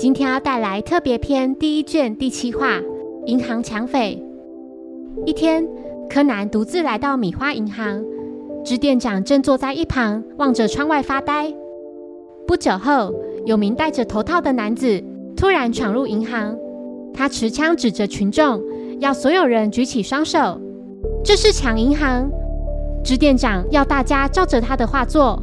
[0.00, 2.80] 今天要带来特别篇第一卷第七话：
[3.26, 4.18] 银行抢匪。
[5.26, 5.68] 一天，
[6.08, 8.02] 柯南独自来到米花银行，
[8.64, 11.52] 支店长正坐在一旁望着窗外发呆。
[12.46, 15.04] 不久后，有名戴着头套的男子
[15.36, 16.56] 突然闯入银行，
[17.12, 18.58] 他持枪指着群众，
[19.00, 20.58] 要所有人举起双手。
[21.22, 22.26] 这是抢银行！
[23.04, 25.42] 支店长要大家照着他的话做。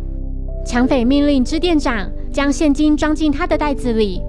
[0.65, 4.19] 抢匪命令支店长将现金装进他的袋子里。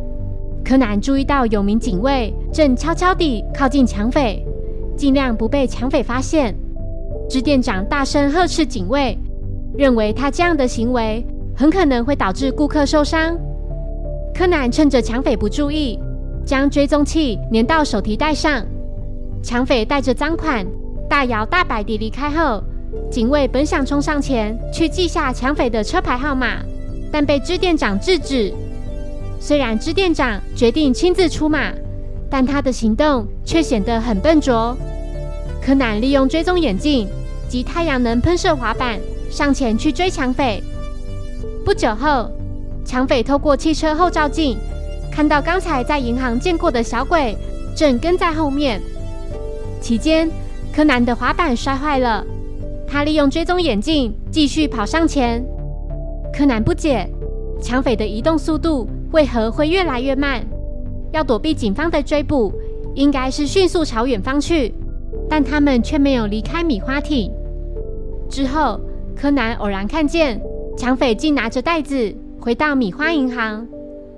[0.69, 4.45] 柯南注意到有名警卫正悄悄地靠近抢匪，
[4.99, 6.55] 尽量不被抢匪发现。
[7.27, 9.17] 支店长大声呵斥警卫，
[9.79, 11.27] 认为他这样的行为
[11.57, 13.35] 很可能会导致顾客受伤。
[14.35, 15.99] 柯南趁着抢匪不注意，
[16.45, 18.63] 将追踪器粘到手提袋上。
[19.43, 20.67] 抢匪带着赃款
[21.09, 22.63] 大摇大摆地离开后，
[23.11, 26.59] 警卫本想冲上前去记下抢匪的车牌号码，
[27.11, 28.53] 但被支店长制止。
[29.41, 31.73] 虽然支店长决定亲自出马，
[32.29, 34.77] 但他的行动却显得很笨拙。
[35.63, 37.09] 柯南利用追踪眼镜
[37.49, 38.99] 及太阳能喷射滑板
[39.31, 40.63] 上前去追抢匪。
[41.65, 42.31] 不久后，
[42.85, 44.57] 抢匪透过汽车后照镜
[45.13, 47.37] 看到刚才在银行见过的小鬼
[47.77, 48.81] 正跟在后面。
[49.81, 50.31] 期间，
[50.75, 52.25] 柯南的滑板摔坏了，
[52.87, 55.45] 他利用追踪眼镜继续跑上前。
[56.33, 57.09] 柯南不解，
[57.63, 58.89] 抢匪的移动速度。
[59.13, 60.45] 为何会越来越慢？
[61.13, 62.53] 要躲避警方的追捕，
[62.95, 64.75] 应该是迅速朝远方去，
[65.29, 67.33] 但他们却没有离开米花町。
[68.29, 68.79] 之后，
[69.17, 70.41] 柯南偶然看见
[70.77, 73.67] 抢匪竟拿着袋子回到米花银行，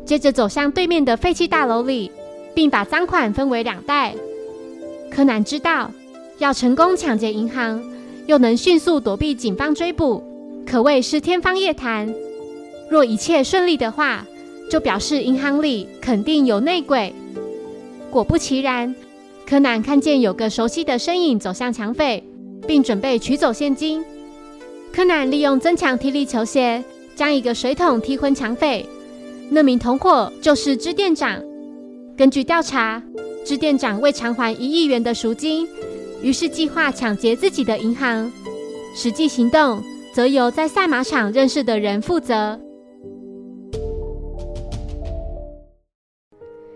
[0.05, 2.11] 接着走向对面的废弃大楼里，
[2.53, 4.13] 并把赃款分为两袋。
[5.09, 5.91] 柯南知道，
[6.39, 7.81] 要成功抢劫银行，
[8.27, 10.23] 又能迅速躲避警方追捕，
[10.67, 12.13] 可谓是天方夜谭。
[12.91, 14.27] 若一切顺利的话，
[14.71, 17.13] 就表示银行里肯定有内鬼。
[18.09, 18.95] 果不其然，
[19.45, 22.23] 柯南看见有个熟悉的身影走向抢匪，
[22.69, 24.03] 并准备取走现金。
[24.93, 26.83] 柯南利用增强踢力球鞋
[27.17, 28.89] 将一个水桶踢昏抢匪。
[29.51, 31.43] 那名同伙就是支店长。
[32.17, 33.03] 根据调查，
[33.45, 35.67] 支店长为偿还一亿元的赎金，
[36.23, 38.31] 于是计划抢劫自己的银行。
[38.95, 42.61] 实际行动则由在赛马场认识的人负责。